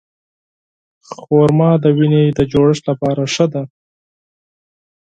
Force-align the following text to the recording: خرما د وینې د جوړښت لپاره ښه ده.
خرما 1.13 1.71
د 1.83 1.85
وینې 1.97 2.23
د 2.37 2.39
جوړښت 2.51 2.83
لپاره 2.91 3.23
ښه 3.33 3.45
ده. 3.53 3.63